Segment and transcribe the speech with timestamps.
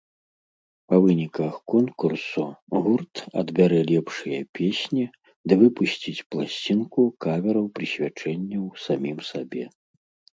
[0.91, 2.45] Па выніках конкурсу
[2.85, 5.03] гурт адбярэ лепшыя песні
[5.53, 9.63] ды выпусціць пласцінку кавераў-прысвячэнняў самім сабе.